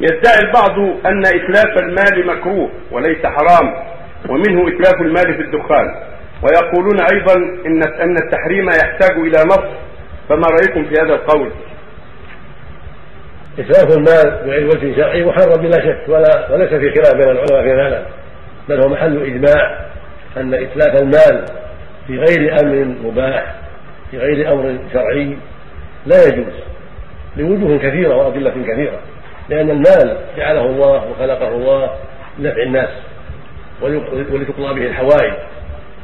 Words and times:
يدعي 0.00 0.38
البعض 0.46 0.78
أن 1.06 1.26
إتلاف 1.26 1.78
المال 1.78 2.26
مكروه 2.26 2.70
وليس 2.90 3.26
حرام 3.26 3.74
ومنه 4.28 4.68
إتلاف 4.68 5.00
المال 5.00 5.34
في 5.34 5.40
الدخان 5.40 5.94
ويقولون 6.42 7.00
أيضا 7.00 7.34
إن 7.66 7.82
أن 7.82 8.16
التحريم 8.16 8.68
يحتاج 8.68 9.18
إلى 9.18 9.38
نص 9.46 9.64
فما 10.28 10.46
رأيكم 10.46 10.84
في 10.84 10.94
هذا 11.00 11.14
القول؟ 11.14 11.50
إتلاف 13.58 13.96
المال 13.96 14.44
بغير 14.46 14.66
وجه 14.66 14.96
شرعي 14.96 15.24
محرم 15.24 15.62
بلا 15.62 15.80
شك 15.80 16.08
ولا 16.08 16.52
وليس 16.52 16.68
في 16.68 16.90
خلاف 16.90 17.14
بين 17.14 17.28
العلماء 17.28 17.62
في 17.62 17.72
هذا 17.72 18.06
بل 18.68 18.80
هو 18.80 18.88
محل 18.88 19.22
إجماع 19.22 19.80
أن 20.36 20.54
إتلاف 20.54 21.02
المال 21.02 21.44
في 22.06 22.18
غير 22.18 22.60
أمر 22.60 22.94
مباح 23.04 23.54
في 24.10 24.18
غير 24.18 24.52
أمر 24.52 24.78
شرعي 24.92 25.36
لا 26.06 26.24
يجوز 26.24 26.54
لوجوه 27.36 27.78
كثيرة 27.78 28.14
وأدلة 28.16 28.50
كثيرة 28.50 28.98
لأن 29.48 29.70
المال 29.70 30.18
جعله 30.36 30.66
الله 30.66 31.10
وخلقه 31.10 31.48
الله 31.48 31.90
لنفع 32.38 32.62
الناس 32.62 32.88
ولتقضى 33.82 34.80
به 34.80 34.86
الحوائج 34.86 35.32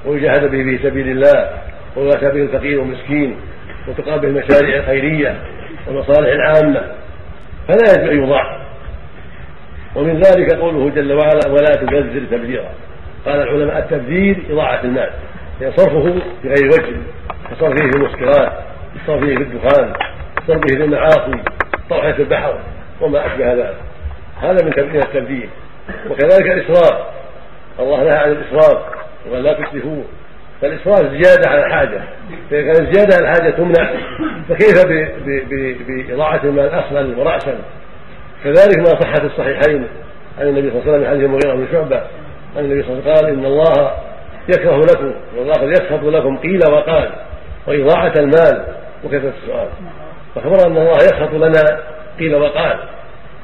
ويجاهد 0.06 0.50
به 0.50 0.62
في 0.62 0.78
سبيل 0.82 1.08
الله 1.08 1.50
ويؤتى 1.96 2.30
به 2.30 2.42
الفقير 2.42 2.80
والمسكين 2.80 3.36
وتقام 3.88 4.20
به 4.20 4.28
المشاريع 4.28 4.76
الخيرية 4.76 5.36
والمصالح 5.86 6.28
العامة 6.28 6.82
فلا 7.68 7.92
يجب 7.92 8.10
أن 8.10 8.22
يضاع 8.22 8.60
ومن 9.96 10.20
ذلك 10.20 10.54
قوله 10.54 10.90
جل 10.90 11.12
وعلا 11.12 11.48
ولا 11.48 11.74
تبذر 11.74 12.26
تبذيرا 12.30 12.70
قال 13.26 13.40
العلماء 13.42 13.78
التبذير 13.78 14.42
إضاعة 14.50 14.80
المال 14.84 15.10
يعني 15.60 15.76
صرفه 15.76 16.14
بغير 16.44 16.66
وجه 16.66 16.96
كصرفه 17.50 17.90
في 17.90 17.96
المسكرات 17.96 18.52
كصرفه 18.94 19.26
في 19.26 19.42
الدخان 19.42 19.92
كصرفه 20.36 20.66
في 20.66 20.84
المعاصي 20.84 21.42
طرحة 21.90 22.14
البحر. 22.18 22.58
وما 23.00 23.26
أشبه 23.26 23.52
ذلك. 23.52 23.76
هذا 24.40 24.64
من 24.64 24.72
تبذير 24.72 25.02
التبذير 25.02 25.48
وكذلك 26.10 26.46
الإسراف. 26.46 27.06
الله 27.80 28.04
نهى 28.04 28.16
عن 28.16 28.32
الإسراف 28.32 28.78
وقال 29.28 29.42
لا 29.42 29.52
تسرفوا 29.52 30.02
فالإسراف 30.62 31.00
زيادة 31.00 31.50
على 31.50 31.66
الحاجة. 31.66 32.02
فإذا 32.50 32.62
كانت 32.62 32.96
زيادة 32.96 33.16
على 33.16 33.24
الحاجة 33.24 33.50
تمنع. 33.50 33.90
فكيف 34.48 34.86
بإضاعة 35.86 36.40
المال 36.44 36.68
أصلا 36.68 37.18
ورأسا؟ 37.18 37.58
كذلك 38.44 38.78
ما 38.78 38.84
صح 38.84 39.14
في 39.14 39.26
الصحيحين 39.26 39.88
عن 40.38 40.48
النبي 40.48 40.70
صلى 40.70 40.80
الله 40.80 40.92
عليه 40.92 40.92
وسلم 40.92 41.10
حديث 41.10 41.24
المغيرة 41.24 41.54
بن 41.54 41.66
شعبة. 41.72 42.02
أن 42.56 42.64
النبي 42.64 42.82
صلى 42.82 42.92
الله 42.92 43.02
عليه 43.02 43.12
وسلم 43.12 43.26
قال 43.26 43.38
إن 43.38 43.44
الله 43.44 43.90
يكره 44.48 44.80
لكم 44.80 45.14
والله 45.36 45.52
قد 45.52 45.68
يسخط 45.68 46.02
لكم 46.04 46.36
قيل 46.38 46.60
وقال 46.72 47.10
وإضاعة 47.66 48.12
المال. 48.18 48.64
وكثرة 49.04 49.32
السؤال. 49.42 49.68
فأخبر 50.34 50.66
أن 50.66 50.76
الله 50.76 50.96
يسخط 50.96 51.32
لنا 51.32 51.80
قيل 52.18 52.34
وقال. 52.34 52.78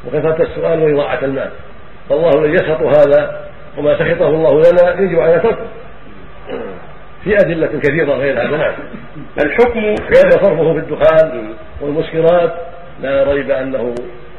وكثرة 0.07 0.43
السؤال 0.43 0.83
وإضاعة 0.83 1.25
المال. 1.25 1.51
فالله 2.09 2.31
الذي 2.31 2.53
يسخط 2.53 2.83
هذا 2.83 3.47
وما 3.79 3.99
سخطه 3.99 4.29
الله 4.29 4.61
لنا 4.61 5.01
يجب 5.01 5.21
على 5.21 5.41
تركه. 5.41 5.67
في 7.25 7.37
أدلة 7.37 7.67
كثيرة 7.67 8.13
غير 8.13 8.43
هذا 8.43 8.57
نعم 8.57 8.75
الحكم 9.45 9.95
كان 9.95 10.31
صرفه 10.31 10.73
في 10.73 10.79
الدخان 10.79 11.55
والمسكرات؟ 11.81 12.55
لا 13.03 13.25
ريب 13.25 13.51
أنه 13.51 13.95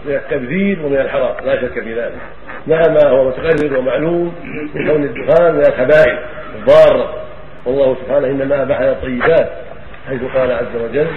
من 0.05 0.16
التبذير 0.16 0.85
ومن 0.85 0.97
الحرام. 0.97 1.45
لا 1.45 1.61
شك 1.61 1.73
في 1.83 1.94
ذلك. 1.94 2.13
مع 2.67 2.81
ما 2.88 3.09
هو 3.09 3.30
متقرر 3.30 3.78
ومعلوم 3.78 4.35
من 4.73 4.88
كون 4.88 5.03
الدخان 5.03 5.53
من 5.53 5.61
الخبائث 5.61 6.19
الضارة. 6.55 7.13
والله 7.66 7.95
سبحانه 7.95 8.28
إنما 8.28 8.61
أباح 8.61 8.80
الطيبات 8.80 9.50
حيث 10.09 10.22
قال 10.35 10.52
عز 10.52 10.81
وجل 10.83 11.08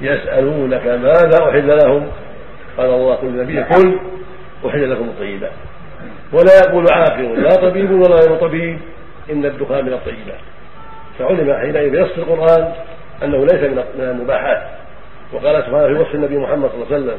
يسألونك 0.00 0.86
ماذا 0.86 1.48
أحل 1.48 1.78
لهم؟ 1.84 2.08
قال 2.78 2.90
الله 2.90 3.16
كل 3.16 3.26
نبي 3.26 3.62
قل 3.62 3.98
أحل 4.66 4.90
لكم 4.90 5.04
الطيبات. 5.04 5.52
ولا 6.32 6.52
يقول 6.66 6.86
عاقل 6.92 7.42
لا 7.42 7.48
طبيب 7.48 7.90
ولا 7.90 8.14
غير 8.14 8.36
طبيب 8.36 8.78
إن 9.30 9.44
الدخان 9.44 9.84
من 9.84 9.92
الطيبات. 9.92 10.40
فعلم 11.18 11.54
حينئذ 11.54 11.90
بنص 11.90 12.18
القرآن 12.18 12.72
أنه 13.22 13.38
ليس 13.38 13.70
من 13.98 14.04
المباحات. 14.04 14.62
وقال 15.32 15.62
سبحانه 15.62 15.86
في 15.86 15.92
وصف 15.92 16.14
النبي 16.14 16.38
محمد 16.38 16.70
صلى 16.70 16.82
الله 16.82 16.94
عليه 16.94 17.04
وسلم 17.04 17.18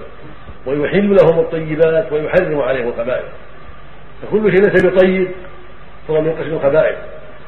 ويحل 0.66 1.16
لهم 1.16 1.40
الطيبات 1.40 2.12
ويحرم 2.12 2.62
عليهم 2.62 2.88
الخبائث. 2.88 3.26
فكل 4.22 4.52
شيء 4.52 4.62
ليس 4.62 4.86
بطيب 4.86 5.28
هو 6.10 6.22
من 6.22 6.32
قسم 6.32 6.54
الخبائث. 6.54 6.98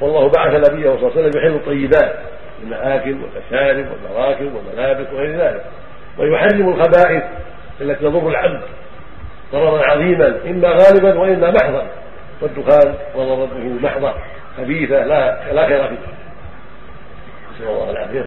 والله 0.02 0.30
بعث 0.30 0.69
نبيه 0.69 0.90
صلى 0.90 0.97
الله 0.97 1.12
عليه 1.12 1.28
وسلم 1.28 1.41
يحل 1.41 1.56
الطيبات 1.56 2.16
المآكل 2.63 3.16
والمشارب 3.22 3.86
والمراكب 3.91 4.52
والملابس 4.56 5.13
وغير 5.13 5.38
ذلك. 5.38 5.66
ويحرم 6.18 6.69
الخبائث 6.69 7.24
التي 7.82 8.00
تضر 8.04 8.30
العبد 8.30 8.62
ضررا 9.52 9.86
عظيما 9.86 10.40
إما 10.46 10.70
غالبا 10.70 11.20
وإما 11.20 11.52
محضا. 11.52 11.88
والدخان 12.42 12.96
وضرته 13.16 13.80
محضه 13.82 14.14
خبيثة 14.58 15.06
لا 15.06 15.54
لا 15.54 15.68
خير 15.68 15.88
فيها. 15.88 16.14
نسأل 17.56 17.68
الله 17.68 17.90
العافية. 17.90 18.26